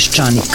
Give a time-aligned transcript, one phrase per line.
[0.00, 0.54] Peščanik.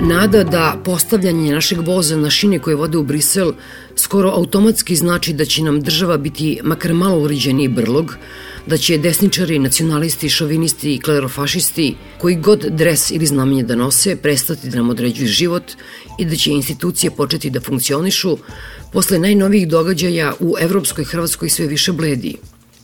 [0.00, 3.52] Nada da postavljanje našeg voza na šine koje vode u Brisel
[3.96, 8.16] skoro automatski znači da će nam država biti makar malo uređeniji brlog,
[8.66, 14.68] da će desničari, nacionalisti, šovinisti i klerofašisti, koji god dres ili znamenje da nose, prestati
[14.68, 15.72] da nam određuju život
[16.18, 18.38] i da će institucije početi da funkcionišu
[18.92, 22.36] posle najnovijih događaja u Evropskoj Hrvatskoj sve više bledi.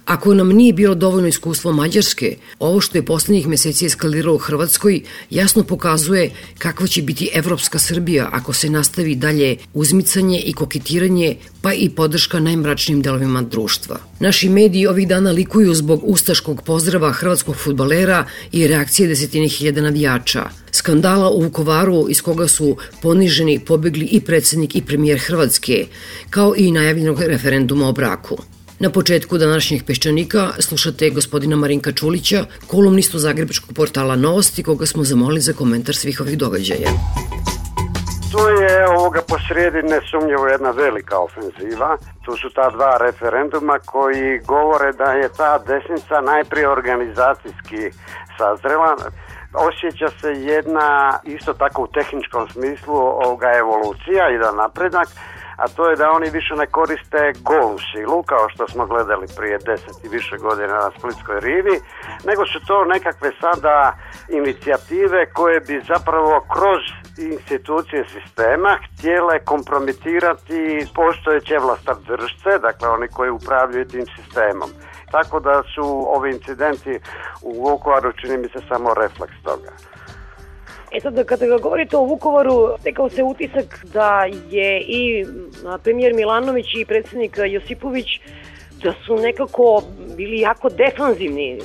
[0.05, 5.01] Ako nam nije bilo dovoljno iskustvo Mađarske, ovo što je poslednjih meseci eskaliralo u Hrvatskoj
[5.31, 11.73] jasno pokazuje kakva će biti Evropska Srbija ako se nastavi dalje uzmicanje i koketiranje, pa
[11.73, 13.99] i podrška najmračnijim delovima društva.
[14.21, 20.49] Naši mediji ovih dana likuju zbog ustaškog pozdrava hrvatskog futbalera i reakcije desetine hiljada navijača.
[20.73, 25.87] Skandala u Vukovaru iz koga su poniženi pobegli i predsednik i premijer Hrvatske,
[26.31, 28.39] kao i najavljenog referenduma o braku.
[28.83, 35.41] Na početku današnjih peščanika slušate gospodina Marinka Čulića, kolumnistu Zagrebačkog portala Novosti, koga smo zamolili
[35.41, 36.91] za komentar svih ovih događaja.
[38.33, 41.97] Tu je ovoga posrijedi nesumnjivo jedna velika ofenziva.
[42.25, 47.81] Tu su ta dva referenduma koji govore da je ta desnica najprije organizacijski
[48.39, 48.97] sazrela.
[49.69, 55.09] Osjeća se jedna isto tako u tehničkom smislu ovoga evolucija da napredak
[55.57, 59.59] a to je da oni više ne koriste golu silu, kao što smo gledali prije
[59.67, 61.81] deset i više godina na Splitskoj rivi,
[62.25, 63.97] nego su to nekakve sada
[64.29, 66.83] inicijative koje bi zapravo kroz
[67.19, 74.71] institucije sistema htjele kompromitirati postojeće vlastodržce, dakle oni koji upravljaju tim sistemom.
[75.11, 75.87] Tako da su
[76.17, 77.01] ovi incidenti
[77.43, 79.92] u Vukovaru čini mi se samo refleks toga.
[80.95, 85.27] E sad, kada govorite o Vukovaru, stekao se utisak da je i
[85.83, 88.07] premijer Milanović i predsednik Josipović
[88.83, 89.83] da su nekako
[90.17, 91.59] bili jako defanzivni.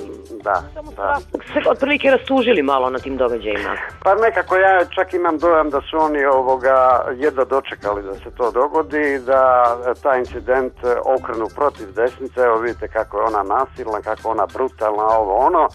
[0.44, 1.20] Da, Samo su da.
[1.54, 3.78] se otprilike rastužili malo na tim događajima.
[4.04, 8.52] Pa nekako ja čak imam dojam da su oni ovoga jedva dočekali da se to
[8.52, 10.74] dogodi, da taj incident
[11.06, 15.70] okrenu protiv desnice, evo vidite kako je ona nasilna, kako ona brutalna, ovo ono,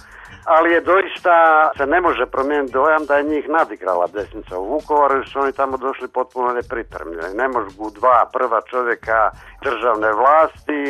[0.44, 5.16] ali je doista, se ne može promijeniti dojam da je njih nadigrala desnica u Vukovaru
[5.16, 7.34] jer su oni tamo došli potpuno nepripremljeni.
[7.34, 9.30] Ne mogu dva prva čovjeka
[9.62, 10.80] državne vlasti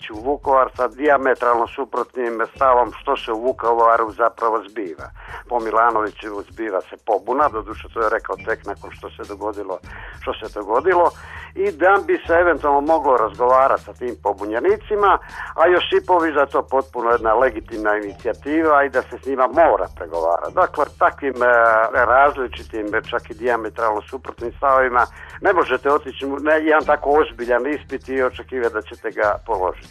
[0.00, 5.08] ići u Vukovar sa diametralno suprotnim stavom što se u Vukovaru zapravo zbiva.
[5.48, 9.78] Po Milanoviću zbiva se pobuna, doduše to je rekao tek nakon što se dogodilo
[10.20, 11.10] što se dogodilo
[11.54, 15.18] i da bi se eventualno moglo razgovarati sa tim pobunjenicima,
[15.60, 19.86] a Josipović da je to potpuno jedna legitimna inicijativa i da se s njima mora
[19.96, 20.54] pregovarati.
[20.54, 21.46] Dakle, takvim e,
[21.92, 25.06] različitim, čak i diametralno suprotnim stavovima
[25.40, 29.89] ne možete otići ne, jedan tako ozbiljan ispit i očekivati da ćete ga položiti.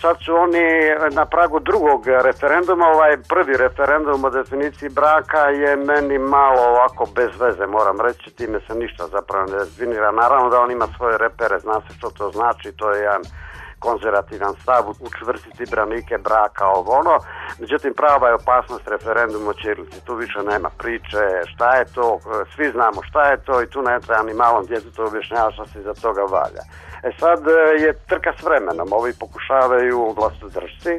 [0.00, 0.64] Sad su oni
[1.10, 7.30] na pragu drugog referenduma, ovaj prvi referendum o definiciji braka je meni malo ovako bez
[7.40, 10.10] veze, moram reći, time se ništa zapravo ne definira.
[10.10, 13.22] Naravno da on ima svoje repere, zna se što to znači, to je jedan
[13.86, 17.16] konzervativan stav, učvrstiti branike braka, ovo ono.
[17.58, 20.04] Međutim, prava je opasnost referenduma o Čirlici.
[20.06, 22.18] Tu više nema priče, šta je to,
[22.54, 25.78] svi znamo šta je to i tu ne treba ni malom djetetu objašnjava šta se
[25.80, 26.62] iza toga valja.
[27.06, 27.52] E sad e,
[27.84, 30.94] je trka s vremenom, ovi pokušavaju vlastodržci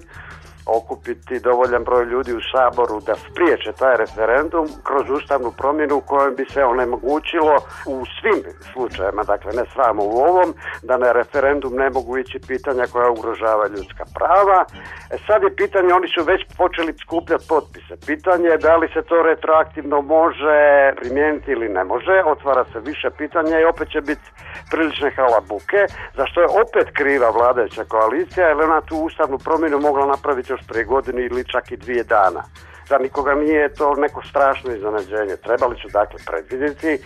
[0.68, 6.46] okupiti dovoljan broj ljudi u Saboru da spriječe taj referendum kroz ustavnu promjenu kojom bi
[6.54, 7.56] se onemogućilo
[7.88, 8.42] u svim
[8.74, 10.54] slučajevima, dakle ne samo u ovom,
[10.84, 14.66] da na referendum ne mogu ići pitanja koja ugrožava ljudska prava.
[15.14, 17.94] E sad je pitanje, oni su već počeli skupljati potpise.
[18.06, 20.60] Pitanje je da li se to retroaktivno može
[21.00, 22.16] primijeniti ili ne može.
[22.25, 24.28] Otvara se više pitanja i opet će biti
[24.72, 25.80] prilične halabuke,
[26.18, 30.86] zašto je opet kriva vladajuća koalicija, jer ona tu ustavnu promjenu mogla napraviti još prije
[30.86, 32.44] godine ili čak i dvije dana.
[32.89, 35.36] Za nikoga nije to neko strašno iznenađenje.
[35.38, 37.00] Trebali su dakle predvidjeti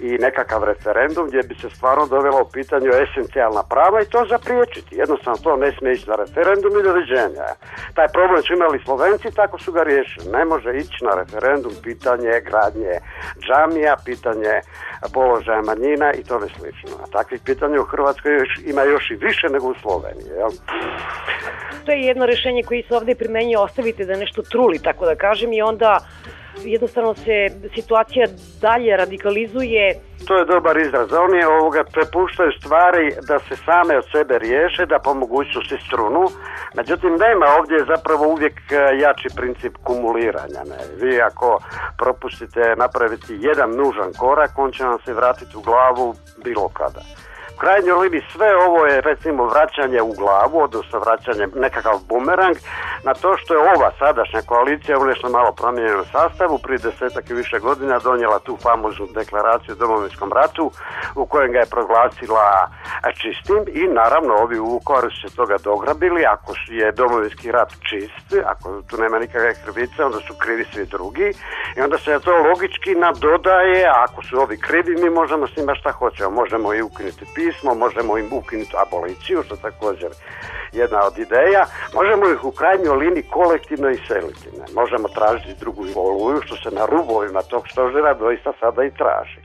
[0.00, 4.96] i nekakav referendum gdje bi se stvarno dovelo u pitanju esencijalna prava i to zapriječiti.
[4.96, 7.46] Jednostavno to ne smije ići na referendum i doviđenja.
[7.94, 10.32] Taj problem su imali Slovenci, tako su ga riješili.
[10.32, 12.94] Ne može ići na referendum pitanje gradnje
[13.46, 14.54] džamija, pitanje
[15.14, 16.96] položaja manjina i tome slično.
[17.02, 20.28] A takvih pitanja u Hrvatskoj još, ima još i više nego u Sloveniji.
[20.38, 20.50] Jel?
[21.84, 25.52] To je jedno rešenje koji se ovde primenjuje, ostavite da nešto truli, tako da kažem,
[25.52, 25.98] i onda
[26.64, 27.36] jednostavno se
[27.74, 28.26] situacija
[28.60, 29.94] dalje radikalizuje.
[30.26, 31.12] To je dobar izraz.
[31.12, 36.24] Oni ovoga prepuštaju stvari da se same od sebe riješe, da po mogućnosti strunu.
[36.74, 38.74] Međutim, nema ovdje zapravo uvijek e,
[39.04, 40.62] jači princip kumuliranja.
[40.70, 40.80] Ne?
[41.00, 41.58] Vi ako
[41.98, 46.14] propustite napraviti jedan nužan korak, on će vam se vratiti u glavu
[46.44, 47.00] bilo kada
[47.60, 52.56] krajnjoj liniji sve ovo je recimo vraćanje u glavu, odnosno vraćanje nekakav bumerang
[53.04, 57.34] na to što je ova sadašnja koalicija u nešto malo promijenjenom sastavu prije desetak i
[57.34, 60.70] više godina donijela tu famoznu deklaraciju o domovinskom ratu
[61.14, 62.68] u kojem ga je proglasila
[63.20, 66.24] čistim i naravno ovi u Vukovaru su se toga dograbili.
[66.26, 71.32] Ako je domovinski rat čist, ako tu nema nikakve krivice, onda su krivi svi drugi.
[71.76, 75.74] I onda se to logički nadodaje, a ako su ovi krivi mi možemo s njima
[75.74, 80.10] šta hoćemo, možemo i ukinuti pismo, možemo im ukinuti aboliciju, što također
[80.72, 81.62] jedna od ideja,
[81.94, 84.48] možemo ih u krajnjoj liniji kolektivno iseliti.
[84.58, 84.64] Ne?
[84.74, 89.40] Možemo tražiti drugu voluju, što se na rubovima tog stožera doista sada i traži.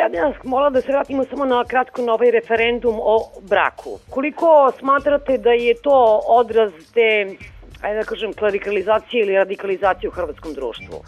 [0.00, 3.16] Ja bih vas molila da se vratimo samo na kratko na ovaj referendum o
[3.50, 3.98] braku.
[4.10, 7.36] Koliko smatrate da je to odraz te
[7.82, 11.02] ajde da kažem, klerikalizacije ili radikalizacije u hrvatskom društvu?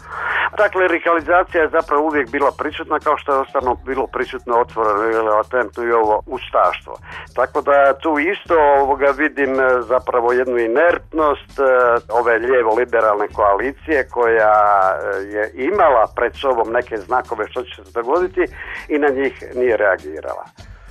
[0.57, 5.29] Ta klerikalizacija je zapravo uvijek bila prisutna kao što je ostano bilo prisutno otvoreno ili
[5.29, 6.93] latentno i ovo ustaštvo.
[7.35, 11.63] Tako da tu isto ovoga vidim e, zapravo jednu inertnost e,
[12.09, 14.53] ove lijevo-liberalne koalicije koja
[14.93, 18.45] e, je imala pred sobom neke znakove što će se dogoditi
[18.87, 20.45] i na njih nije reagirala.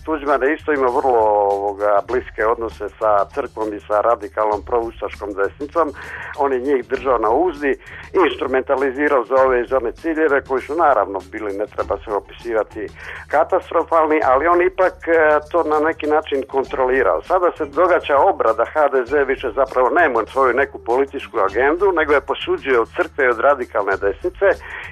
[0.08, 1.20] Tuđman isto ima vrlo
[1.54, 5.92] ovoga, bliske odnose sa crkvom i sa radikalnom proustaškom desnicom.
[6.38, 7.72] On je njih držao na uzdi
[8.16, 12.86] i instrumentalizirao za ove izorne ciljeve koji su naravno bili, ne treba se opisivati,
[13.28, 15.12] katastrofalni, ali on ipak e,
[15.50, 17.22] to na neki način kontrolirao.
[17.22, 22.80] Sada se događa obrada HDZ više zapravo nema svoju neku političku agendu, nego je posuđuje
[22.80, 24.46] od crkve i od radikalne desnice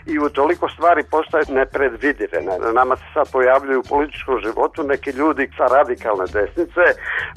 [0.07, 2.39] i u toliko stvari postaje nepredvidive.
[2.73, 6.83] Nama se sad pojavljuju u političkom životu neki neki ljudi sa radikalne desnice,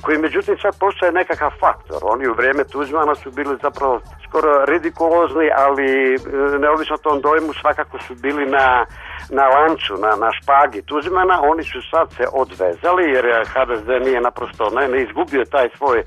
[0.02, 2.00] koji međutim sad postaje nekakav faktor.
[2.02, 6.18] Oni u vrijeme Tuđmana su bili zapravo skoro ridikulozni, ali e,
[6.60, 8.86] neovisno tom dojmu svakako su bili na,
[9.30, 11.42] na lanču, na, na špagi Tuđmana.
[11.42, 16.04] Oni su sad se odvezali jer HDZ nije naprosto ne, ne izgubio taj svoj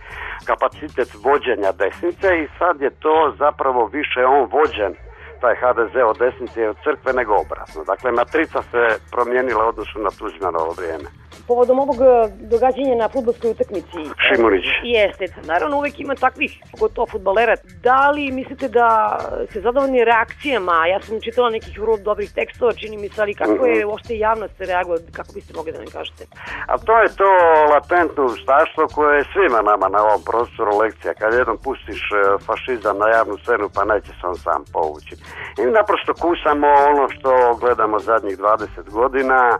[0.46, 4.92] kapacitet vođenja desnice i sad je to zapravo više on vođen
[5.40, 7.84] taj HDZ od desnice i od crkve nego obratno.
[7.84, 8.82] Dakle, matrica se
[9.14, 13.98] promijenila odnosu na Tuđmanovo vrijeme povodom ovog e, događanja na futbolskoj utakmici.
[14.28, 14.64] Šimunić.
[14.82, 15.26] Jeste.
[15.46, 17.54] Naravno, uvek ima takvih, pogotovo futbalera.
[17.82, 19.18] Da li mislite da
[19.52, 23.66] se zadovoljni reakcijama, ja sam čitala nekih vrlo dobrih tekstova, čini mi se, ali kako
[23.66, 26.26] je uopšte javnost reaguje, kako biste mogli da nam kažete?
[26.66, 27.30] A to je to
[27.72, 31.14] latentno ustaštvo koje je svima nama na ovom prostoru lekcija.
[31.14, 35.14] Kad jednom pustiš e, fašizam na javnu scenu, pa neće se on sam povući.
[35.58, 39.58] I naprosto kusamo ono što gledamo zadnjih 20 godina,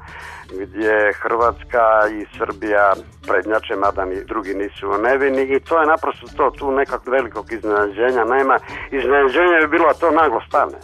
[0.61, 1.85] gdje Hrvatska
[2.19, 2.95] i Srbija
[3.29, 8.25] prednjače, mada ni drugi nisu nevini i to je naprosto to, tu nekog velikog iznenađenja
[8.25, 8.59] nema.
[8.91, 10.79] Iznenađenje bi bilo to naglo stane.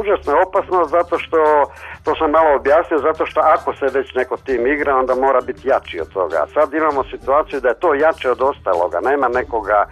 [0.00, 1.38] Užasno je opasno zato što,
[2.04, 5.68] to sam malo objasnio, zato što ako se već neko tim igra, onda mora biti
[5.68, 6.46] jači od toga.
[6.54, 9.86] Sad imamo situaciju da je to jače od ostaloga, nema nekoga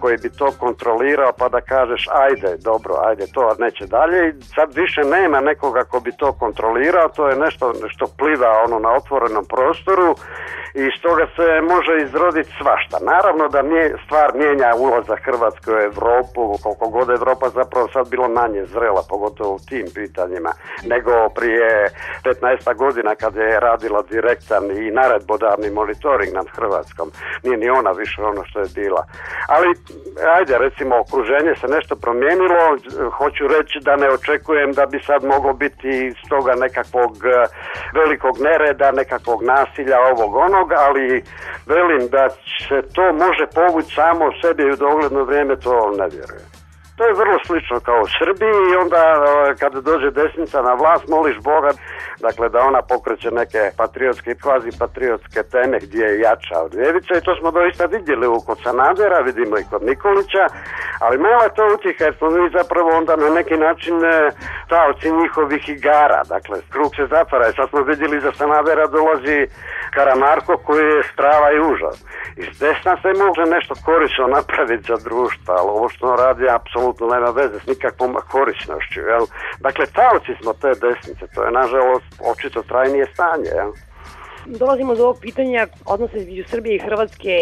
[0.00, 4.74] koji bi to kontrolirao pa da kažeš ajde, dobro, ajde, to neće dalje i sad
[4.74, 9.44] više nema nekoga ko bi to kontrolirao, to je nešto što pliva ono na otvorenom
[9.44, 10.14] prostoru
[10.74, 12.96] i iz toga se može izroditi svašta.
[13.12, 18.28] Naravno da nije stvar mijenja ulazak Hrvatske u Evropu, koliko god Evropa zapravo sad bilo
[18.28, 20.52] manje zrela, pogotovo u tim pitanjima,
[20.84, 21.88] nego prije
[22.24, 27.10] 15 godina kad je radila direktan i naredbodavni monitoring nad Hrvatskom.
[27.42, 29.06] Nije ni ona više ono što je bila.
[29.48, 29.68] Ali
[30.36, 32.62] ajde recimo okruženje se nešto promijenilo,
[33.18, 37.46] hoću reći da ne očekujem da bi sad moglo biti iz toga nekakvog eh,
[38.00, 41.22] velikog nereda, nekakvog nasilja, ovog onog, ali
[41.66, 42.28] velim da
[42.68, 46.47] se to može povući samo sebi u dogledno vrijeme, to ne vjerujem.
[46.98, 51.08] To je vrlo slično kao u Srbiji i onda e, kada dođe desnica na vlast
[51.08, 51.70] moliš Boga
[52.26, 57.12] dakle da ona pokreće neke patriotske i kvazi patriotske teme gdje je jača od ljevice
[57.14, 60.44] i to smo doista vidjeli u kod Sanadera, vidimo i kod Nikolića,
[61.04, 64.30] ali malo je to utjeha jer smo mi zapravo onda na neki način e,
[64.72, 69.38] taoci njihovih igara, dakle krug se zatvara i sad smo vidjeli za Sanadera dolazi
[69.94, 71.96] Karamarko koji je strava i užas.
[72.36, 77.06] I s desna se može nešto korisno napraviti za društvo, ali ovo što radi apsolutno
[77.06, 79.00] nema veze s nikakvom korisnošću.
[79.00, 79.24] Jel?
[79.60, 83.50] Dakle, taoci smo te desnice, to je nažalost očito trajnije stanje.
[83.58, 83.72] Jel?
[84.46, 87.34] Dolazimo do ovog pitanja odnose između Srbije i Hrvatske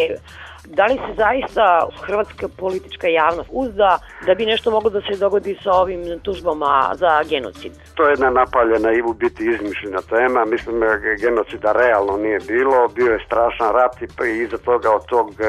[0.68, 5.58] Da li se zaista hrvatska politička javnost uzda da bi nešto moglo da se dogodi
[5.62, 7.72] sa ovim tužbama za genocid?
[7.94, 10.44] To je jedna napaljena i u biti izmišljena tema.
[10.44, 10.86] Mislim da
[11.20, 12.88] genocida realno nije bilo.
[12.88, 15.44] Bio je strašan rat i iza toga od tog e,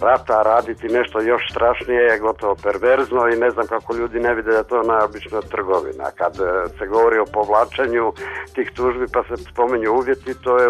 [0.00, 4.52] rata raditi nešto još strašnije je gotovo perverzno i ne znam kako ljudi ne vide
[4.52, 6.04] da to je najobična trgovina.
[6.16, 8.12] Kad e, se govori o povlačenju
[8.54, 10.68] tih tužbi pa se spomenju uvjeti, to je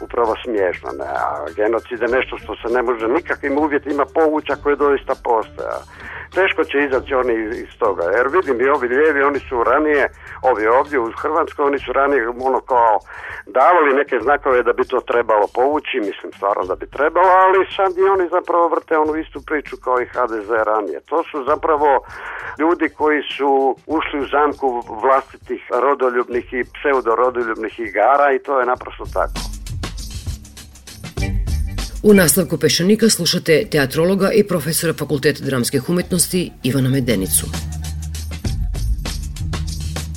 [0.00, 0.90] upravo smiješno.
[0.98, 1.04] Ne?
[1.04, 5.78] A genocid je nešto što se ne može nikakvim uvjetima povući ako je doista postoja.
[6.34, 7.34] Teško će izaći oni
[7.64, 10.08] iz toga, jer vidim i ovi lijevi, oni su ranije,
[10.42, 12.98] ovi ovdje u Hrvatskoj, oni su ranije ono kao
[13.46, 17.98] davali neke znakove da bi to trebalo povući, mislim stvarno da bi trebalo, ali sad
[17.98, 21.00] i oni zapravo vrte onu istu priču kao i HDZ ranije.
[21.00, 22.00] To su zapravo
[22.58, 29.04] ljudi koji su ušli u zamku vlastitih rodoljubnih i pseudorodoljubnih igara i to je naprosto
[29.14, 29.55] tako.
[32.06, 37.46] U nastavku Pešanika slušate teatrologa i profesora Fakulteta dramskih umetnosti Ivana Medenicu.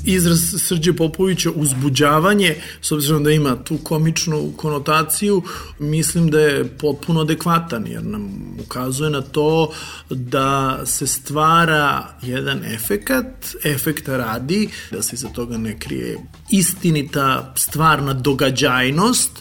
[0.04, 5.44] Izraz Srđe Popovića uzbuđavanje, s obzirom da ima tu komičnu konotaciju,
[5.80, 9.72] mislim da je potpuno adekvatan, jer nam ukazuje na to
[10.10, 16.18] da se stvara jedan efekat, efekta radi, da se iza toga ne krije
[16.52, 19.32] istinita stvarna događajnost,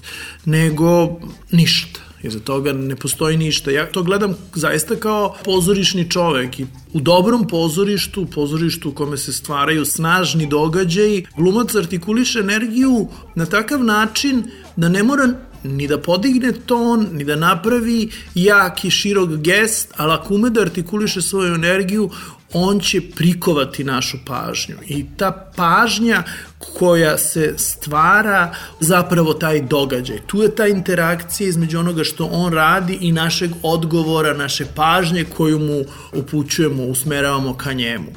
[0.44, 3.70] nego ništa Iza toga ne postoji ništa.
[3.70, 9.32] Ja to gledam zaista kao pozorišni čovek i u dobrom pozorištu, pozorištu u kome se
[9.32, 14.42] stvaraju snažni događaji, glumac artikuliše energiju na takav način
[14.76, 15.28] da ne mora
[15.64, 20.60] ni da podigne ton, ni da napravi jak i širok gest, ali ako ume da
[20.60, 22.10] artikuliše svoju energiju,
[22.52, 26.22] on će prikovati našu pažnju i ta pažnja
[26.58, 30.18] koja se stvara zapravo taj događaj.
[30.26, 35.58] Tu je ta interakcija između onoga što on radi i našeg odgovora, naše pažnje koju
[35.58, 38.12] mu upućujemo, usmeravamo ka njemu.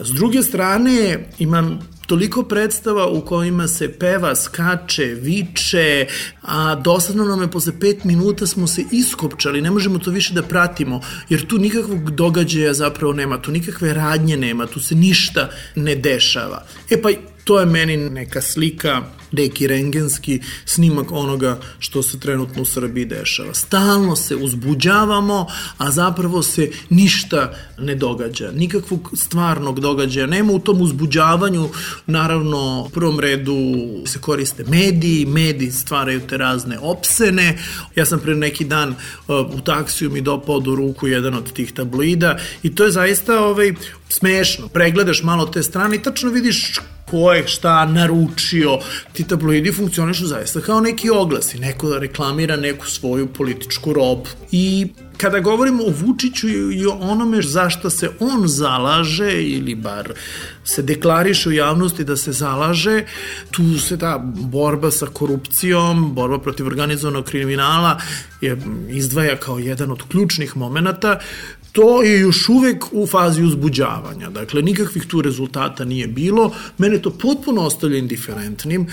[0.00, 6.06] S druge strane, imam toliko predstava u kojima se peva, skače, viče,
[6.42, 10.42] a dosadno nam je posle pet minuta smo se iskopčali, ne možemo to više da
[10.42, 15.94] pratimo, jer tu nikakvog događaja zapravo nema, tu nikakve radnje nema, tu se ništa ne
[15.94, 16.64] dešava.
[16.90, 17.08] E pa
[17.44, 23.54] to je meni neka slika neki rengenski snimak onoga što se trenutno u Srbiji dešava.
[23.54, 25.46] Stalno se uzbuđavamo,
[25.78, 28.50] a zapravo se ništa ne događa.
[28.50, 31.68] Nikakvog stvarnog događaja nema u tom uzbuđavanju.
[32.06, 33.56] Naravno, u prvom redu
[34.06, 37.58] se koriste mediji, mediji stvaraju te razne opsene.
[37.96, 38.96] Ja sam pre neki dan uh,
[39.54, 43.72] u taksiju mi dopao do ruku jedan od tih tabloida i to je zaista ovaj,
[44.08, 44.68] smešno.
[44.68, 46.78] Pregledaš malo te strane i tačno vidiš
[47.12, 48.78] ko je šta naručio.
[49.12, 51.58] Ti tabloidi funkcionišu zaista kao neki oglasi.
[51.58, 54.26] Neko reklamira neku svoju političku robu.
[54.52, 60.12] I kada govorimo o Vučiću i o onome zašto se on zalaže ili bar
[60.64, 63.04] se deklariše u javnosti da se zalaže,
[63.50, 68.00] tu se ta borba sa korupcijom, borba protiv organizovanog kriminala
[68.40, 68.56] je
[68.88, 71.18] izdvaja kao jedan od ključnih momenata
[71.72, 74.30] to je još uvek u fazi uzbuđavanja.
[74.30, 76.52] Dakle, nikakvih tu rezultata nije bilo.
[76.78, 78.86] Mene to potpuno ostavlja indiferentnim.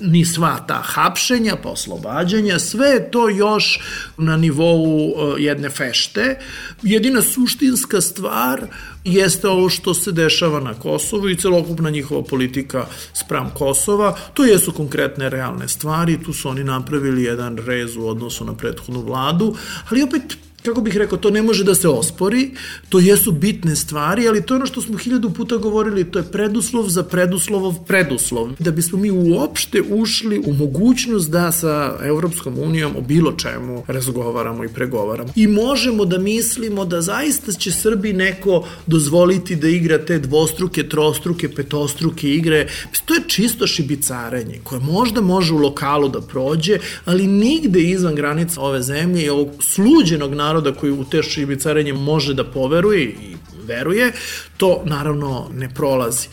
[0.00, 3.80] Ni sva ta hapšenja, pa oslobađanja, sve je to još
[4.18, 6.38] na nivou uh, jedne fešte.
[6.82, 8.66] Jedina suštinska stvar
[9.04, 14.16] jeste ovo što se dešava na Kosovu i celokupna njihova politika spram Kosova.
[14.34, 19.00] To jesu konkretne realne stvari, tu su oni napravili jedan rez u odnosu na prethodnu
[19.00, 19.56] vladu,
[19.90, 20.22] ali opet
[20.64, 22.50] kako bih rekao, to ne može da se ospori,
[22.88, 26.24] to jesu bitne stvari, ali to je ono što smo hiljadu puta govorili, to je
[26.32, 28.50] preduslov za preduslovov preduslov.
[28.58, 34.64] Da bismo mi uopšte ušli u mogućnost da sa Evropskom unijom o bilo čemu razgovaramo
[34.64, 35.28] i pregovaramo.
[35.36, 41.48] I možemo da mislimo da zaista će Srbi neko dozvoliti da igra te dvostruke, trostruke,
[41.48, 42.68] petostruke igre.
[43.04, 48.60] To je čisto šibicarenje koje možda može u lokalu da prođe, ali nigde izvan granica
[48.60, 53.36] ove zemlje i ovog sluđenog naroda naroda koji u te šibicarenje može da poveruje i
[53.66, 54.12] veruje,
[54.56, 56.28] to naravno ne prolazi.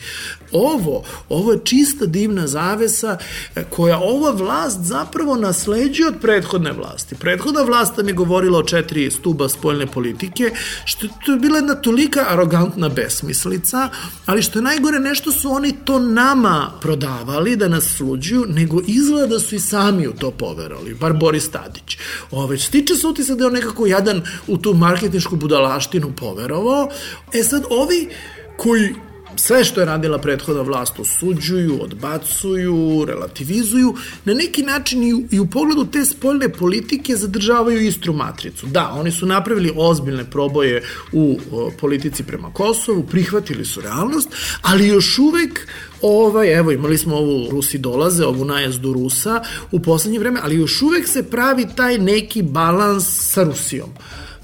[0.52, 3.18] Ovo, ovo je čista divna zavesa
[3.54, 7.14] e, koja ova vlast zapravo nasleđuje od prethodne vlasti.
[7.14, 10.50] Prethodna vlast nam je govorila o četiri stuba spoljne politike,
[10.84, 13.88] što to je bila jedna tolika arogantna besmislica,
[14.26, 19.26] ali što je najgore, nešto su oni to nama prodavali da nas sluđuju, nego izgleda
[19.26, 21.98] da su i sami u to poverali, bar Boris Tadić.
[22.30, 26.88] Ove, stiče se utisak da je on nekako jadan u tu marketinšku budalaštinu poverovao.
[27.32, 28.08] E sad, ovi
[28.56, 28.94] koji
[29.36, 33.94] sve što je radila prethodna vlast osuđuju, odbacuju, relativizuju,
[34.24, 38.66] na neki način i u, i u pogledu te spoljne politike zadržavaju istru matricu.
[38.66, 40.82] Da, oni su napravili ozbiljne proboje
[41.12, 44.28] u o, politici prema Kosovu, prihvatili su realnost,
[44.62, 45.68] ali još uvek
[46.02, 50.82] ovaj, evo imali smo ovu Rusi dolaze, ovu najazdu Rusa u poslednje vreme, ali još
[50.82, 53.90] uvek se pravi taj neki balans sa Rusijom.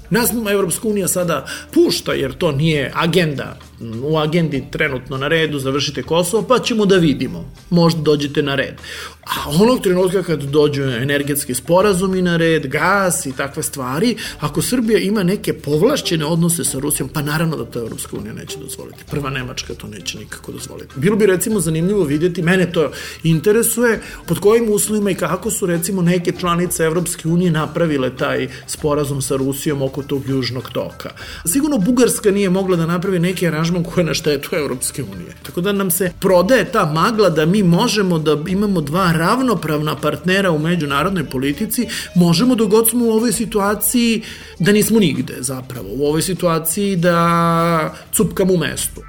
[0.09, 3.68] Nas Evropska unija sada pušta, jer to nije agenda
[4.03, 7.51] u agendi trenutno na redu, završite Kosovo, pa ćemo da vidimo.
[7.69, 8.75] Možda dođete na red.
[9.23, 14.99] A onog trenutka kad dođu energetski sporazumi na red, gas i takve stvari, ako Srbija
[14.99, 19.03] ima neke povlašćene odnose sa Rusijom, pa naravno da to Evropska unija neće dozvoliti.
[19.11, 20.93] Prva Nemačka to neće nikako dozvoliti.
[20.95, 22.91] Bilo bi recimo zanimljivo vidjeti, mene to
[23.23, 29.21] interesuje, pod kojim uslovima i kako su recimo neke članice Evropske unije napravile taj sporazum
[29.21, 31.09] sa Rusijom oko tog južnog toka.
[31.45, 35.35] Sigurno Bugarska nije mogla da napravi neki aranžman koji je na štetu Evropske unije.
[35.43, 40.51] Tako da nam se prodaje ta magla da mi možemo da imamo dva ravnopravna partnera
[40.51, 44.21] u međunarodnoj politici, možemo dok god smo u ovoj situaciji
[44.59, 49.01] da nismo nigde zapravo, u ovoj situaciji da cupkamo u mestu.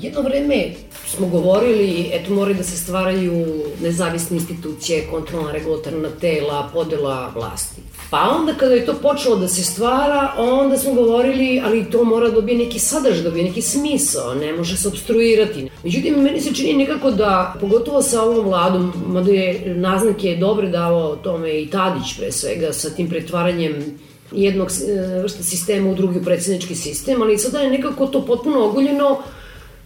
[0.00, 0.74] Jedno vreme
[1.06, 3.46] smo govorili, eto moraju da se stvaraju
[3.82, 7.89] nezavisne institucije, kontrolna regulatorna tela, podela vlasti.
[8.10, 12.28] Pa onda kada je to počelo da se stvara, onda smo govorili, ali to mora
[12.28, 15.70] da dobije neki sadržaj, da dobije neki smisao, ne može se obstruirati.
[15.84, 21.16] Međutim, meni se čini nekako da, pogotovo sa ovom vladom, mada je naznake dobre dao
[21.16, 23.98] tome i Tadić pre svega, sa tim pretvaranjem
[24.32, 29.18] jednog e, vrsta sistema u drugi predsjednički sistem, ali sada je nekako to potpuno oguljeno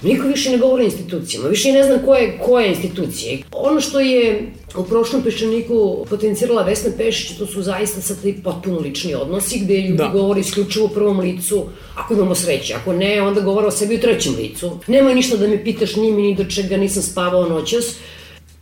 [0.03, 3.39] Niko više ne govori o institucijama, više ne znam koje, koje institucije.
[3.53, 8.79] Ono što je u prošlom peščaniku potencirala Vesna Pešić, to su zaista sad ti potpuno
[8.79, 10.09] lični odnosi, gde ljudi da.
[10.09, 11.65] govori isključivo u prvom licu,
[11.97, 14.79] ako imamo sreće, ako ne, onda govore o sebi u trećem licu.
[14.87, 17.97] Nemoj ništa da me pitaš ni mi ni do čega, nisam spavao noćas.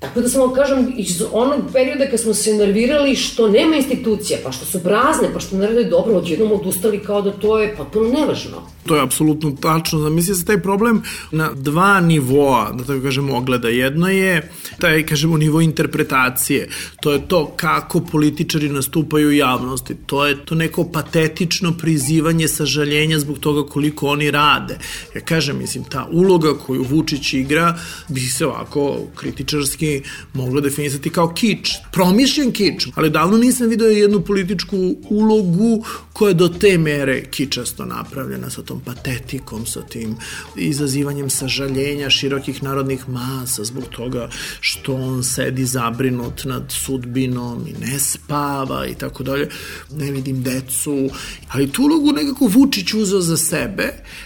[0.03, 4.53] Tako da samo kažem, iz onog perioda kad smo se nervirali što nema institucija, pa
[4.53, 8.09] što su prazne, pa što ne rade dobro, odjednom odustali kao da to je potpuno
[8.09, 8.62] nevažno.
[8.87, 9.99] To je apsolutno tačno.
[9.99, 13.68] Zamisli se taj problem na dva nivoa, da tako kažemo, ogleda.
[13.68, 16.68] Jedno je taj, kažemo, nivo interpretacije.
[17.01, 19.95] To je to kako političari nastupaju u javnosti.
[20.07, 24.79] To je to neko patetično prizivanje sažaljenja zbog toga koliko oni rade.
[25.14, 30.03] Ja kažem, mislim, ta uloga koju Vučić igra bi se ovako kritičarski
[30.35, 31.71] mogla definisati kao kič.
[31.92, 37.85] Promišljen kič, ali davno nisam video jednu političku ulogu koja je do te mere kičasto
[37.85, 40.16] napravljena sa tom patetikom, sa tim
[40.56, 44.28] izazivanjem sažaljenja širokih narodnih masa zbog toga
[44.61, 49.48] što on sedi zabrinut nad sudbinom i ne spava i tako dalje.
[49.90, 51.11] Ne vidim decu,
[51.48, 53.82] ali tu ulogu nekako Vučić uzeo za sebe.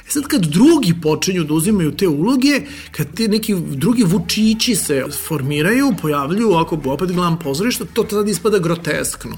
[0.06, 5.04] E sad kad drugi počinju da uzimaju te uloge, kad te neki drugi Vučići se
[5.26, 9.36] formiraju, pojavljuju, ako opet gledam pozorišta, to tada ispada groteskno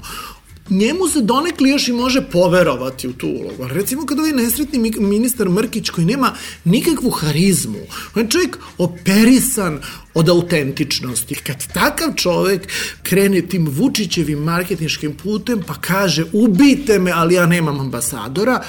[0.69, 3.67] njemu se donekli još i može poverovati u tu ulogu.
[3.67, 6.33] Recimo kad ovaj nesretni ministar Mrkić koji nema
[6.65, 7.79] nikakvu harizmu,
[8.15, 9.79] on je čovjek operisan
[10.13, 11.35] od autentičnosti.
[11.35, 12.67] Kad takav čovek
[13.03, 18.63] krene tim Vučićevim marketinškim putem pa kaže ubijte me, ali ja nemam ambasadora,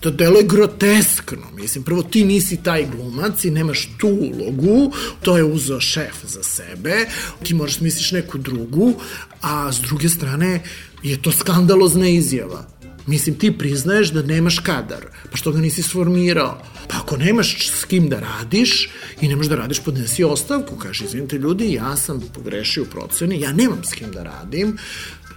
[0.00, 1.50] to delo je groteskno.
[1.54, 6.42] Mislim, prvo ti nisi taj glumac i nemaš tu ulogu, to je uzeo šef za
[6.42, 7.06] sebe,
[7.42, 8.94] ti da misliš neku drugu,
[9.40, 10.62] a s druge strane
[11.02, 12.66] je to skandalozna izjava.
[13.06, 16.62] Mislim, ti priznaješ da nemaš kadar, pa što ga nisi sformirao?
[16.88, 21.38] Pa ako nemaš s kim da radiš i nemaš da radiš, podnesi ostavku, kaže, izvinite
[21.38, 24.76] ljudi, ja sam pogrešio u proceni, ja nemam s kim da radim,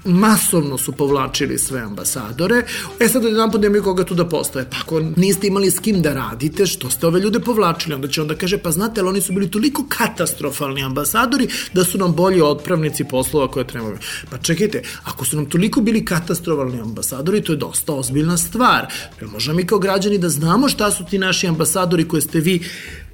[0.05, 2.63] masovno su povlačili sve ambasadore.
[2.99, 4.65] E sad jedan put nemaju koga tu da postoje.
[4.69, 7.95] Pa ako niste imali s kim da radite, što ste ove ljude povlačili?
[7.95, 11.97] Onda će onda kaže, pa znate, ali oni su bili toliko katastrofalni ambasadori da su
[11.97, 13.97] nam bolji otpravnici poslova koje trebaju.
[14.29, 18.87] Pa čekajte, ako su nam toliko bili katastrofalni ambasadori, to je dosta ozbiljna stvar.
[19.21, 22.63] Jer možemo mi kao građani da znamo šta su ti naši ambasadori koje ste vi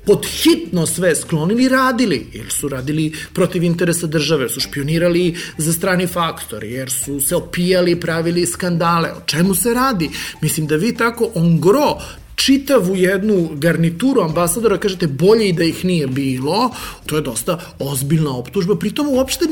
[0.10, 6.08] pod hitno sve sklonili radili, jer su radili protiv interesa države, su špionirali za strani
[6.08, 9.12] faktori, jer su se opijali, pravili skandale.
[9.12, 10.10] O čemu se radi?
[10.42, 11.98] Mislim da vi tako on gro
[12.46, 16.72] čitavu jednu garnituru ambasadora, kažete bolje i da ih nije bilo,
[17.06, 19.46] to je dosta ozbiljna optužba, pritom uopšte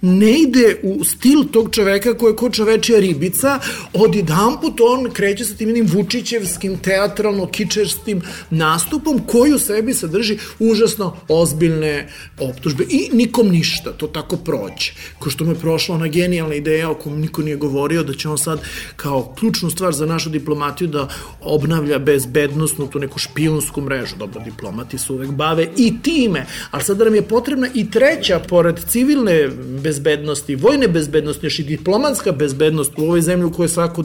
[0.00, 3.60] ne ide u stil tog čoveka koji je ko čovečija ribica,
[3.92, 9.94] od jedan put on kreće sa tim jednim Vučićevskim teatralno kičerstim nastupom koji u sebi
[9.94, 12.08] sadrži užasno ozbiljne
[12.40, 12.84] optužbe.
[12.88, 14.94] I nikom ništa, to tako proće.
[15.18, 18.28] Ko što mu je prošla ona genijalna ideja o kom niko nije govorio da će
[18.28, 18.60] on sad
[18.96, 21.08] kao ključnu stvar za našu diplomatiju da
[21.40, 24.16] obnavlja bez bezbednostnu, tu neku špijunsku mrežu.
[24.16, 28.80] Dobro, diplomati se uvek bave i time, ali sada nam je potrebna i treća, pored
[28.88, 29.48] civilne
[29.82, 34.04] bezbednosti, vojne bezbednosti, još i diplomatska bezbednost u ovoj zemlji u kojoj svako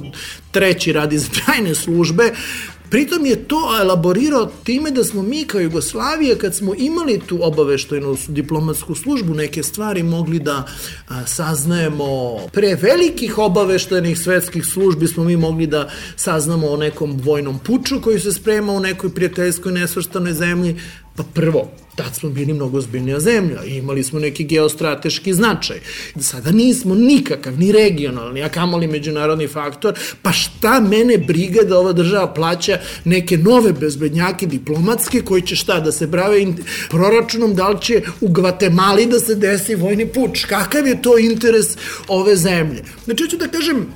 [0.52, 2.32] treći radi za tajne službe,
[2.90, 8.18] Pritom je to elaborirao time da smo mi kao Jugoslavija kad smo imali tu obaveštojnu
[8.28, 10.68] diplomatsku službu neke stvari mogli da
[11.10, 12.38] a, saznajemo.
[12.54, 18.20] Pre velikih obaveštajnih svetskih službi smo mi mogli da saznamo o nekom vojnom puču koji
[18.20, 20.76] se sprema u nekoj prijateljskoj nesvrstanoj zemlji
[21.18, 25.80] Pa prvo, tad smo bili mnogo zbiljnija zemlja i imali smo neki geostrateški značaj.
[26.20, 31.94] Sada nismo nikakav, ni regionalni, a kamoli međunarodni faktor, pa šta mene briga da ova
[31.94, 36.46] država plaća neke nove bezbednjake diplomatske koji će šta da se brave
[36.90, 41.78] proračunom, da li će u Gvatemali da se desi vojni puč, kakav je to interes
[42.08, 42.84] ove zemlje.
[43.06, 43.88] Znači, ću da kažem,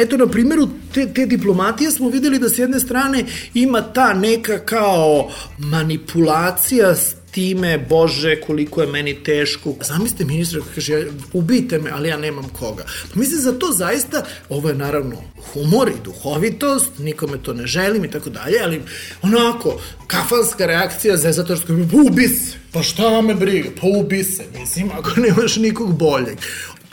[0.00, 4.58] eto na primjeru te, te diplomatije smo videli da s jedne strane ima ta neka
[4.58, 9.74] kao manipulacija s time, bože, koliko je meni teško.
[9.84, 12.84] Zamislite ministra koji kaže, ubijte me, ali ja nemam koga.
[13.12, 15.16] Pa mislim, za to zaista, ovo je naravno
[15.52, 18.82] humor i duhovitost, nikome to ne želim i tako dalje, ali
[19.22, 21.72] onako, kafanska reakcija zezatorska,
[22.06, 26.38] ubi se, pa šta me briga, pa ubi se, mislim, ako nemaš nikog boljeg.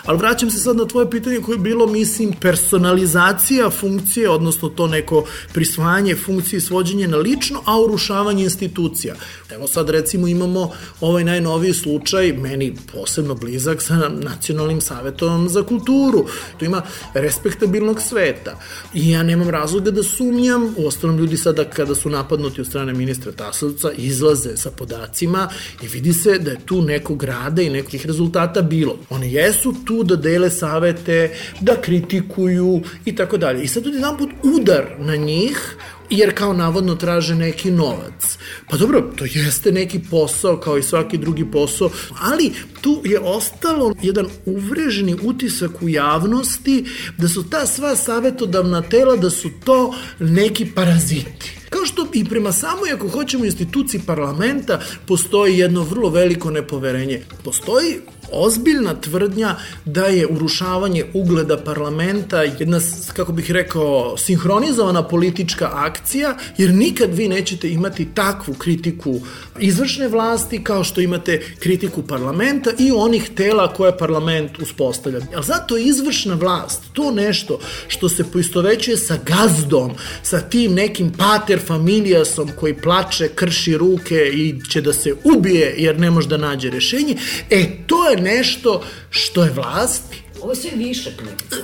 [0.05, 4.87] Ali vraćam se sad na tvoje pitanje koje je bilo, mislim, personalizacija funkcije, odnosno to
[4.87, 9.15] neko prisvajanje funkcije i svođenje na lično, a urušavanje institucija.
[9.51, 16.25] Evo sad recimo imamo ovaj najnoviji slučaj, meni posebno blizak sa Nacionalnim savetom za kulturu.
[16.57, 16.81] Tu ima
[17.13, 18.59] respektabilnog sveta.
[18.93, 22.93] I ja nemam razloga da sumnjam, u ostalom ljudi sada kada su napadnuti od strane
[22.93, 25.49] ministra Tasovca izlaze sa podacima
[25.83, 28.97] i vidi se da je tu nekog rada i nekih rezultata bilo.
[29.09, 33.63] One jesu tu da dele savete, da kritikuju i tako dalje.
[33.63, 35.77] I sad jedan put udar na njih
[36.09, 38.37] jer kao navodno traže neki novac.
[38.69, 41.89] Pa dobro, to jeste neki posao kao i svaki drugi posao,
[42.21, 46.85] ali tu je ostalo jedan uvreženi utisak u javnosti
[47.17, 51.57] da su ta sva savetodavna tela, da su to neki paraziti.
[51.69, 57.21] Kao što i prema samoj, ako hoćemo, instituciji parlamenta, postoji jedno vrlo veliko nepoverenje.
[57.43, 57.99] Postoji
[58.31, 62.79] ozbiljna tvrdnja da je urušavanje ugleda parlamenta jedna,
[63.13, 69.19] kako bih rekao, sinhronizovana politička akcija, jer nikad vi nećete imati takvu kritiku
[69.59, 75.19] izvršne vlasti kao što imate kritiku parlamenta i onih tela koje parlament uspostavlja.
[75.35, 79.91] Ali zato izvršna vlast, to nešto što se poistovećuje sa gazdom,
[80.23, 85.99] sa tim nekim pater familijasom koji plače, krši ruke i će da se ubije jer
[85.99, 87.15] ne može da nađe rešenje,
[87.49, 90.03] e to je nešto što je vlast.
[90.41, 91.13] Ovo je sve višak.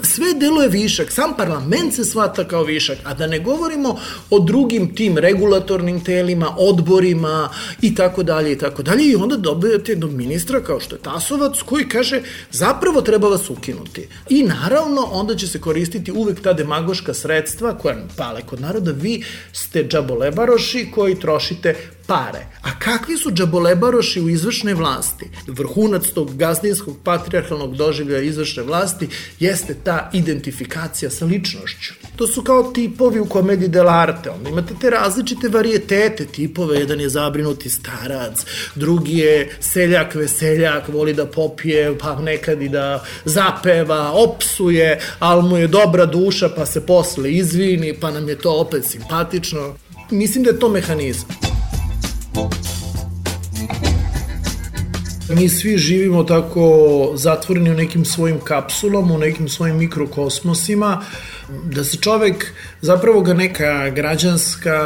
[0.03, 4.95] Sve deluje višak, sam parlament se svata kao višak, a da ne govorimo o drugim
[4.95, 7.49] tim regulatornim telima, odborima
[7.81, 9.03] i tako dalje i tako dalje.
[9.03, 14.07] I onda dobijete jednog ministra kao što je Tasovac koji kaže zapravo treba vas ukinuti.
[14.29, 19.23] I naravno onda će se koristiti uvek ta demagoška sredstva koja pale kod naroda, vi
[19.53, 21.75] ste džabolebaroši koji trošite
[22.11, 22.45] pare.
[22.61, 25.29] A kakvi su džabolebaroši u izvršnoj vlasti?
[25.47, 29.07] Vrhunac tog gazdinskog patriarhalnog doživlja izvršne vlasti
[29.39, 31.93] jeste ta identifikacija sa ličnošću.
[32.15, 34.29] To su kao tipovi u komediji dell'arte.
[34.29, 36.79] Onda imate te različite varijetete tipove.
[36.79, 38.45] Jedan je zabrinuti starac,
[38.75, 45.57] drugi je seljak, veseljak, voli da popije, pa nekad i da zapeva, opsuje, ali mu
[45.57, 49.75] je dobra duša, pa se posle izvini, pa nam je to opet simpatično.
[50.09, 51.50] Mislim da je to mehanizam.
[55.35, 61.01] Mi svi živimo tako zatvoreni u nekim svojim kapsulama, u nekim svojim mikrokosmosima,
[61.63, 64.79] da se čovek zapravo ga neka građanska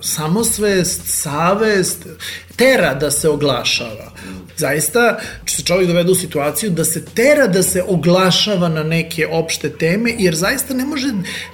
[0.00, 2.06] samosvest, savest
[2.56, 4.12] tera da se oglašava.
[4.56, 9.70] Zaista se čovjek dovede u situaciju da se tera da se oglašava na neke opšte
[9.70, 11.08] teme, jer zaista ne može,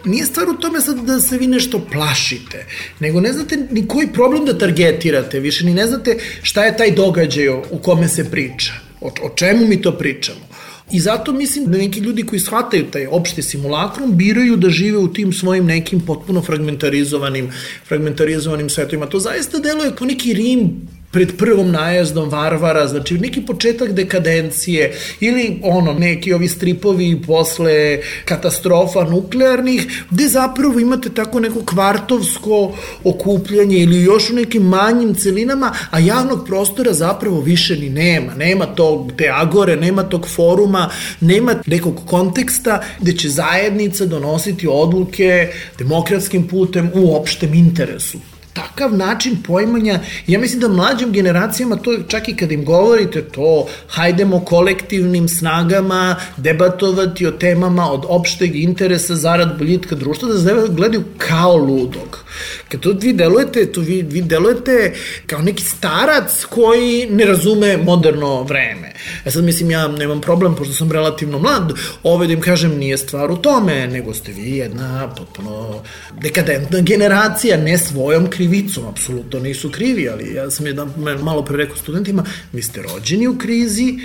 [0.04, 2.66] nije stvar u tome sad da se vi nešto plašite,
[3.00, 6.90] nego ne znate ni koji problem da targetirate, više ni ne znate šta je taj
[6.90, 10.47] događaj u kome se priča, o, o čemu mi to pričamo.
[10.92, 15.12] I zato mislim da neki ljudi koji shvataju taj opšti simulakrum biraju da žive u
[15.12, 17.50] tim svojim nekim potpuno fragmentarizovanim,
[17.88, 19.06] fragmentarizovanim svetovima.
[19.06, 25.60] To zaista deluje kao neki Rim pred prvom najezdom Varvara, znači neki početak dekadencije ili
[25.62, 34.02] ono, neki ovi stripovi posle katastrofa nuklearnih, gde zapravo imate tako neko kvartovsko okupljanje ili
[34.02, 38.34] još u nekim manjim celinama, a javnog prostora zapravo više ni nema.
[38.34, 40.90] Nema tog, te agore, nema tog foruma,
[41.20, 48.18] nema nekog konteksta gde će zajednica donositi odluke demokratskim putem u opštem interesu
[48.58, 53.66] takav način pojmanja, ja mislim da mlađim generacijama to čak i kad im govorite to,
[53.88, 61.56] hajdemo kolektivnim snagama debatovati o temama od opšteg interesa zarad boljitka društva, da gledaju kao
[61.56, 62.24] ludog.
[62.68, 64.94] Kad to vi delujete, to vi, vi delujete
[65.26, 68.92] kao neki starac koji ne razume moderno vreme.
[69.24, 71.72] E sad mislim, ja nemam problem, pošto sam relativno mlad,
[72.02, 75.82] ove da im kažem, nije stvar u tome, nego ste vi jedna potpuno
[76.22, 81.76] dekadentna generacija, ne svojom krivicom, apsolutno nisu krivi, ali ja sam jedan malo pre rekao
[81.76, 83.98] studentima, vi ste rođeni u krizi,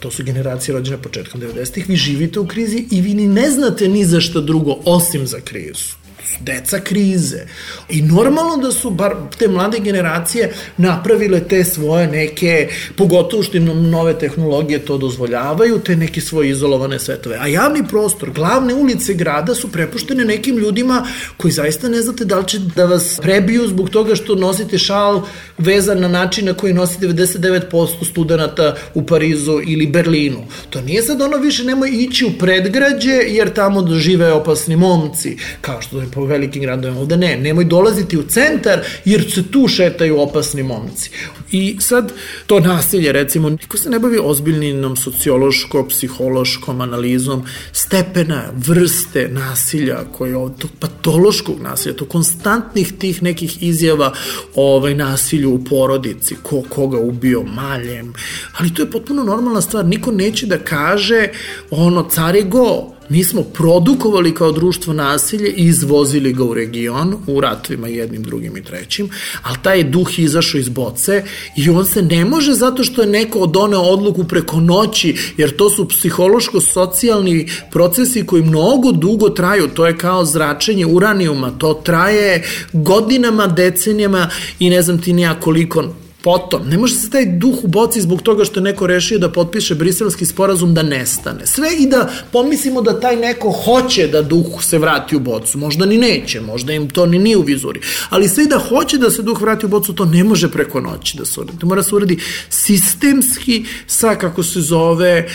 [0.00, 3.88] to su generacije rođene početkom 90-ih, vi živite u krizi i vi ni ne znate
[3.88, 6.03] ni za šta drugo osim za krizu
[6.40, 7.46] deca krize.
[7.88, 13.90] I normalno da su bar te mlade generacije napravile te svoje neke, pogotovo što im
[13.90, 17.36] nove tehnologije to dozvoljavaju, te neke svoje izolovane svetove.
[17.40, 21.06] A javni prostor, glavne ulice grada su prepuštene nekim ljudima
[21.36, 25.22] koji zaista ne znate da li će da vas prebiju zbog toga što nosite šal
[25.58, 30.44] vezan na način na koji nosi 99% studenta u Parizu ili Berlinu.
[30.70, 35.82] To nije sad ono više nemoj ići u predgrađe jer tamo žive opasni momci, kao
[35.82, 37.00] što je po velikim gradovima.
[37.00, 41.10] Ovde ne, nemoj dolaziti u centar jer se tu šetaju opasni momci.
[41.52, 42.12] I sad
[42.46, 50.34] to nasilje, recimo, niko se ne bavi ozbiljnim sociološko-psihološkom analizom stepena, vrste nasilja, koje je
[50.58, 54.12] tog patološkog nasilja, to konstantnih tih nekih izjava
[54.54, 58.12] o ovaj, nasilju u porodici, ko koga ubio maljem,
[58.58, 61.28] ali to je potpuno normalna stvar, niko neće da kaže
[61.70, 67.40] ono, care go, Mi smo produkovali kao društvo nasilje i izvozili ga u region, u
[67.40, 69.08] ratovima jednim, drugim i trećim,
[69.42, 71.24] ali taj duh izašao iz boce
[71.56, 75.70] i on se ne može zato što je neko odoneo odluku preko noći, jer to
[75.70, 83.46] su psihološko-socijalni procesi koji mnogo dugo traju, to je kao zračenje uranijuma, to traje godinama,
[83.46, 85.84] decenijama i ne znam ti nija koliko
[86.24, 89.32] Potom, ne može se taj duh u boci zbog toga što je neko rešio da
[89.32, 91.46] potpiše briselski sporazum da nestane.
[91.46, 95.58] Sve i da pomislimo da taj neko hoće da duh se vrati u bocu.
[95.58, 97.80] Možda ni neće, možda im to ni nije u vizuri.
[98.10, 100.80] Ali sve i da hoće da se duh vrati u bocu, to ne može preko
[100.80, 101.58] noći da se uradi.
[101.58, 105.26] To mora se uradi sistemski sa, kako se zove, e,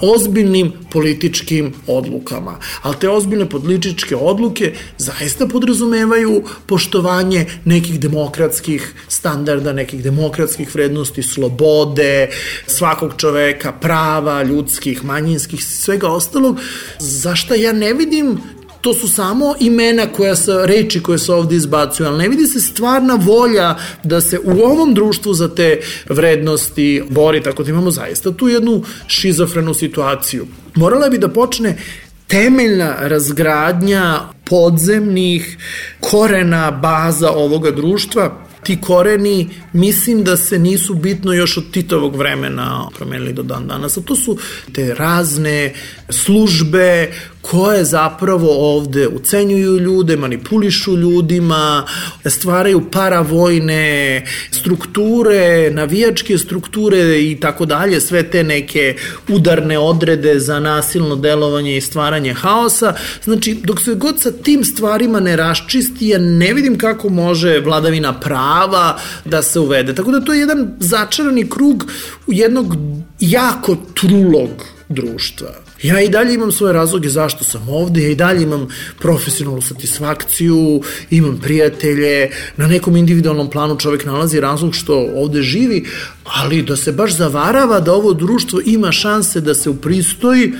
[0.00, 2.58] ozbiljnim političkim odlukama.
[2.82, 11.22] Ali te ozbiljne političke odluke zaista podrazumevaju poštovanje nekih demokratskih standarda, nekih demokratskih demokratskih vrednosti,
[11.22, 12.28] slobode,
[12.66, 16.58] svakog čoveka, prava, ljudskih, manjinskih, svega ostalog,
[16.98, 18.40] zašto ja ne vidim
[18.80, 22.60] to su samo imena koja sa reči koje se ovde izbacuju, ali ne vidi se
[22.60, 28.32] stvarna volja da se u ovom društvu za te vrednosti bori, tako da imamo zaista
[28.32, 30.46] tu jednu šizofrenu situaciju.
[30.74, 31.78] Morala bi da počne
[32.26, 35.56] temeljna razgradnja podzemnih
[36.00, 42.88] korena baza ovoga društva ti koreni mislim da se nisu bitno još od Titovog vremena
[42.96, 43.96] promenili do dan danas.
[43.96, 44.38] A to su
[44.72, 45.74] te razne
[46.08, 51.86] službe koje zapravo ovde ucenjuju ljude, manipulišu ljudima,
[52.26, 58.96] stvaraju paravojne strukture, navijačke strukture i tako dalje, sve te neke
[59.28, 62.94] udarne odrede za nasilno delovanje i stvaranje haosa.
[63.24, 68.20] Znači, dok se god sa tim stvarima ne raščisti, ja ne vidim kako može vladavina
[68.20, 69.94] prava da se uvede.
[69.94, 71.90] Tako da to je jedan začarani krug
[72.26, 72.76] jednog
[73.20, 74.50] jako trulog
[74.88, 75.71] društva.
[75.82, 78.68] Ja i dalje imam svoje razloge zašto sam ovde, ja i dalje imam
[78.98, 85.86] profesionalnu satisfakciju, imam prijatelje, na nekom individualnom planu čovek nalazi razlog što ovde živi,
[86.24, 90.52] ali da se baš zavarava da ovo društvo ima šanse da se upristoji,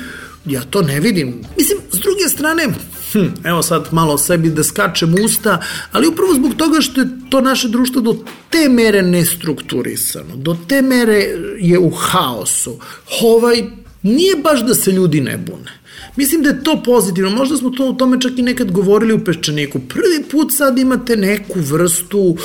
[0.45, 1.35] ja to ne vidim.
[1.59, 2.69] Mislim, s druge strane,
[3.13, 7.41] hm, evo sad malo sebi da skačem usta, ali upravo zbog toga što je to
[7.41, 8.17] naše društvo do
[8.51, 12.79] te mere nestrukturisano, do te mere je u haosu.
[13.23, 13.63] Ovaj,
[14.03, 15.71] nije baš da se ljudi ne bune.
[16.17, 19.25] Mislim da je to pozitivno, možda smo to o tome čak i nekad govorili u
[19.25, 19.81] Peščaniku.
[19.89, 22.37] Prvi put sad imate neku vrstu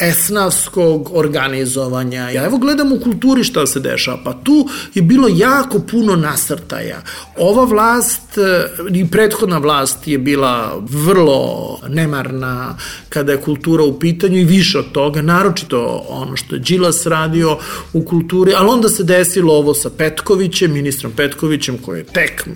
[0.00, 2.30] esnavskog organizovanja.
[2.30, 7.02] Ja evo gledam u kulturi šta se dešava, pa tu je bilo jako puno nasrtaja.
[7.36, 12.76] Ova vlast e, i prethodna vlast je bila vrlo nemarna
[13.08, 17.58] kada je kultura u pitanju i više od toga, naročito ono što je Đilas radio
[17.92, 22.48] u kulturi, ali onda se desilo ovo sa Petkovićem, ministrom Petkovićem koji je tek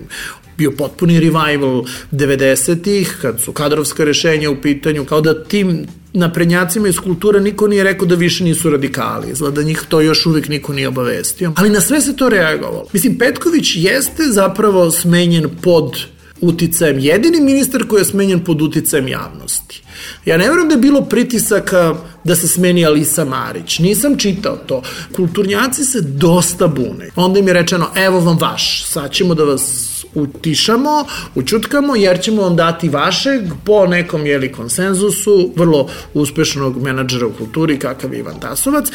[0.58, 6.98] bio potpuni revival 90-ih, kad su kadrovska rešenja u pitanju, kao da tim naprednjacima iz
[6.98, 10.72] kulture niko nije rekao da više nisu radikali, izgleda da njih to još uvek niko
[10.72, 11.52] nije obavestio.
[11.56, 12.86] Ali na sve se to reagovalo.
[12.92, 15.96] Mislim, Petković jeste zapravo smenjen pod
[16.40, 19.82] uticajem, jedini ministar koji je smenjen pod uticajem javnosti.
[20.24, 23.78] Ja ne verujem da je bilo pritisaka da se smeni Alisa Marić.
[23.78, 24.82] Nisam čitao to.
[25.16, 27.10] Kulturnjaci se dosta bune.
[27.16, 29.85] Onda im je rečeno, evo vam vaš, sad ćemo da vas
[30.16, 37.32] utišamo, učutkamo, jer ćemo vam dati vašeg po nekom jeli konsenzusu, vrlo uspešnog menadžera u
[37.32, 38.86] kulturi kakav je Ivan Tasovac,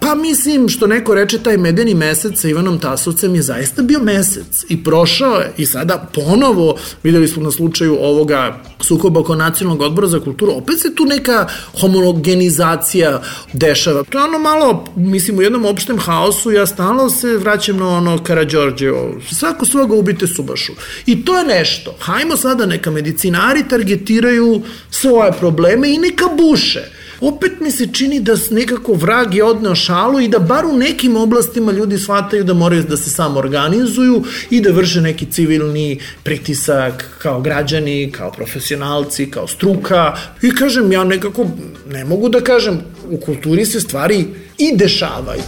[0.00, 4.64] pa mislim što neko reče taj medeni mesec sa Ivanom Tasovcem je zaista bio mesec
[4.68, 10.08] i prošao je i sada ponovo videli smo na slučaju ovoga sukoba oko nacionalnog odbora
[10.08, 11.46] za kulturu, opet se tu neka
[11.80, 14.02] homogenizacija dešava.
[14.02, 18.18] To je ono malo, mislim, u jednom opštem haosu, ja stalno se vraćam na ono
[18.18, 20.69] Karadžorđevo, svako svoga ubite subašu.
[21.06, 21.96] I to je nešto.
[21.98, 28.36] Hajmo sada neka medicinari targetiraju svoje probleme i neka buše opet mi se čini da
[28.50, 32.82] nekako vrag je odneo šalu i da bar u nekim oblastima ljudi shvataju da moraju
[32.82, 39.48] da se samo organizuju i da vrše neki civilni pritisak kao građani, kao profesionalci, kao
[39.48, 40.16] struka.
[40.42, 41.46] I kažem, ja nekako
[41.88, 44.26] ne mogu da kažem, u kulturi se stvari
[44.58, 45.42] i dešavaju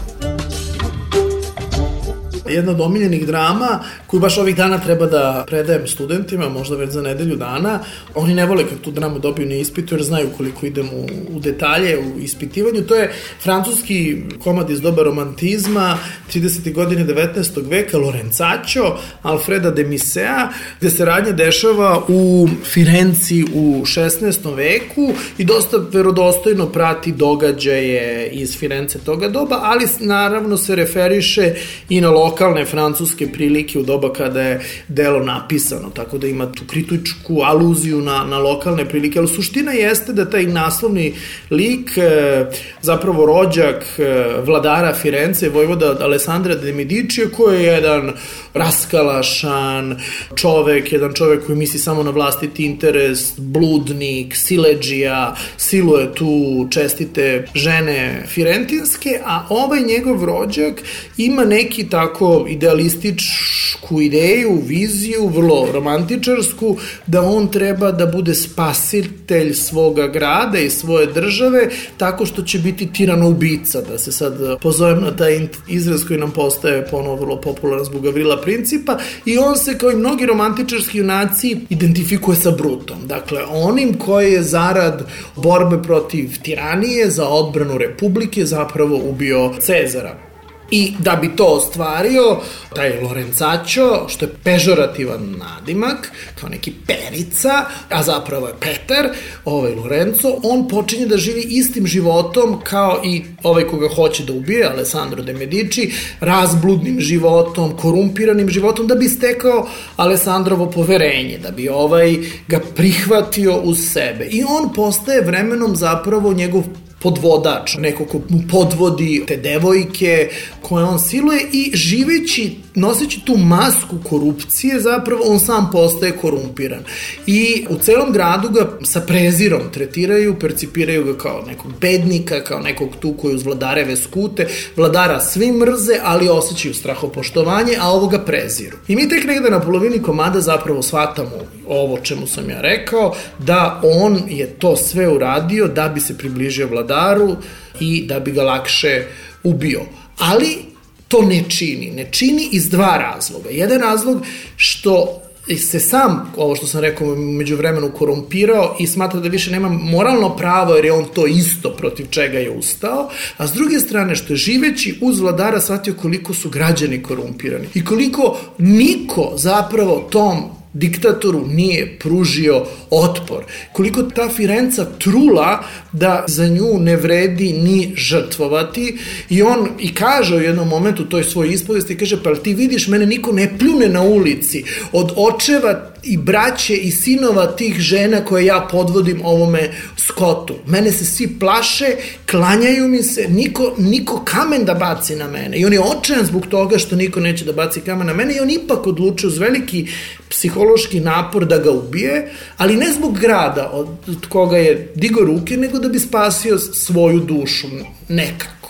[2.54, 7.02] jedna od omiljenih drama koju baš ovih dana treba da predajem studentima, možda već za
[7.02, 7.78] nedelju dana.
[8.14, 11.40] Oni ne vole kad tu dramu dobiju na ispitu jer znaju koliko idem u, u
[11.40, 12.82] detalje, u ispitivanju.
[12.82, 13.12] To je
[13.42, 15.98] francuski komad iz doba romantizma,
[16.34, 16.72] 30.
[16.72, 17.68] godine 19.
[17.68, 20.48] veka, Lorenzaccio, Alfreda de Misea,
[20.80, 24.56] gde se radnja dešava u Firenci u 16.
[24.56, 31.54] veku i dosta verodostojno prati događaje iz Firence toga doba, ali naravno se referiše
[31.88, 36.52] i na lokal lokalne francuske prilike u doba kada je delo napisano, tako da ima
[36.52, 41.14] tu kritičku aluziju na, na lokalne prilike, ali suština jeste da taj naslovni
[41.50, 42.44] lik, e,
[42.83, 48.12] zapravo rođak e, vladara Firence, vojvoda Alessandra de Medici, koji je jedan
[48.55, 50.00] raskalašan
[50.37, 58.24] čovek, jedan čovek koji misli samo na vlastiti interes, bludnik, sileđija, siluje tu čestite žene
[58.28, 60.83] firentinske, a ovaj njegov rođak
[61.16, 70.06] ima neki tako idealističku ideju, viziju, vrlo romantičarsku, da on treba da bude spasitelj svoga
[70.06, 75.16] grada i svoje države tako što će biti tirano ubica, da se sad pozovem na
[75.16, 79.90] taj izraz koji nam postaje ponovo vrlo popularan zbog Gavrila Principa i on se kao
[79.90, 83.06] i mnogi romantičarski junaci identifikuje sa Brutom.
[83.06, 90.31] Dakle, onim koji je zarad borbe protiv tiranije za odbranu republike zapravo ubio Cezara.
[90.74, 92.37] I da bi to ostvario,
[92.74, 99.11] taj Lorenzaccio, što je pežorativan nadimak, kao neki perica, a zapravo je Peter,
[99.44, 104.64] ovaj Lorenzo, on počinje da živi istim životom kao i ovaj koga hoće da ubije,
[104.66, 112.16] Alessandro de Medici, razbludnim životom, korumpiranim životom, da bi stekao Alessandrovo poverenje, da bi ovaj
[112.48, 114.24] ga prihvatio uz sebe.
[114.30, 116.64] I on postaje vremenom zapravo njegov
[117.02, 120.28] podvodač, neko ko mu podvodi te devojke
[120.62, 126.85] koje on siluje i živeći, noseći tu masku korupcije, zapravo on sam postaje korumpiran.
[127.26, 132.88] I u celom gradu ga sa prezirom tretiraju, percipiraju ga kao nekog bednika, kao nekog
[133.00, 138.76] tu koji uz vladareve skute, vladara svi mrze, ali osjećaju strahopoštovanje, a ovoga preziru.
[138.88, 141.30] I mi tek negde na polovini komada zapravo shvatamo
[141.68, 146.66] ovo čemu sam ja rekao, da on je to sve uradio da bi se približio
[146.66, 147.37] vladaru
[147.80, 149.04] i da bi ga lakše
[149.42, 149.80] ubio.
[150.18, 150.71] Ali
[151.12, 151.90] to ne čini.
[151.90, 153.51] Ne čini iz dva razloga.
[153.51, 154.22] Jedan razlog
[154.57, 155.18] što
[155.59, 160.37] se sam, ovo što sam rekao, među vremenu korumpirao i smatra da više nema moralno
[160.37, 164.33] pravo jer je on to isto protiv čega je ustao, a s druge strane što
[164.33, 171.46] je živeći uz vladara shvatio koliko su građani korumpirani i koliko niko zapravo tom diktatoru
[171.46, 173.44] nije pružio otpor.
[173.73, 178.98] Koliko ta Firenca trula da za nju ne vredi ni žrtvovati
[179.29, 183.06] i on i kaže u jednom momentu toj svoj ispovesti, kaže pa ti vidiš mene
[183.06, 188.69] niko ne pljune na ulici od očeva i braće i sinova tih žena koje ja
[188.71, 190.55] podvodim ovome skotu.
[190.67, 191.87] Mene se svi plaše,
[192.31, 195.57] klanjaju mi se, niko, niko kamen da baci na mene.
[195.57, 198.40] I on je očajan zbog toga što niko neće da baci kamen na mene i
[198.40, 199.87] on ipak odlučio uz veliki
[200.29, 205.57] psihološki napor da ga ubije, ali ne zbog grada od, od koga je digo ruke,
[205.57, 207.67] nego da bi spasio svoju dušu
[208.09, 208.62] nekako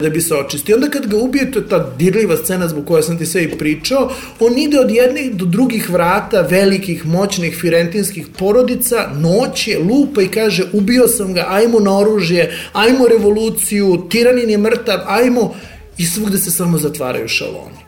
[0.00, 0.76] da bi se očistio.
[0.76, 3.58] Onda kad ga ubije, to je ta dirljiva scena zbog koja sam ti sve i
[3.58, 10.28] pričao, on ide od jednih do drugih vrata velikih, moćnih firentinskih porodica, noće, lupa i
[10.28, 15.54] kaže ubio sam ga, ajmo na oružje, ajmo revoluciju, tiranin je mrtav, ajmo
[15.98, 17.78] i svugde se samo zatvaraju šaloni.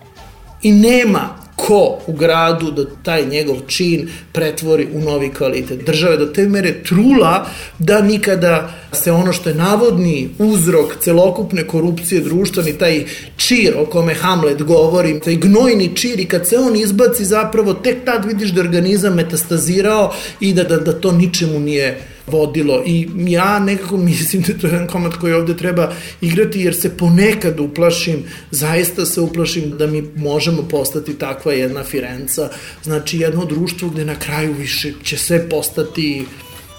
[0.63, 5.85] I nema ko u gradu da taj njegov čin pretvori u novi kvalitet.
[5.87, 7.47] Država je do te mere trula
[7.79, 13.05] da nikada se ono što je navodni uzrok celokupne korupcije društva, ni taj
[13.37, 18.05] čir o kome Hamlet govori, taj gnojni čir i kad se on izbaci zapravo tek
[18.05, 23.59] tad vidiš da organizam metastazirao i da, da, da to ničemu nije vodilo i ja
[23.59, 28.25] nekako mislim da to je jedan komad koji ovde treba igrati jer se ponekad uplašim,
[28.51, 32.49] zaista se uplašim da mi možemo postati takva jedna Firenca,
[32.83, 36.27] znači jedno društvo gde na kraju više će sve postati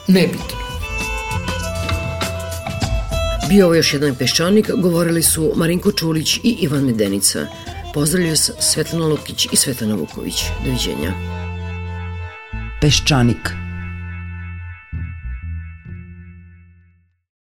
[0.07, 0.57] nebitno.
[3.49, 7.47] Bio ovo još jedan peščanik, govorili su Marinko Čulić i Ivan Medenica.
[7.93, 10.43] Pozdravljaju se Svetlana Lukić i Svetlana Vuković.
[10.65, 11.13] Doviđenja.
[12.81, 13.51] Peščanik–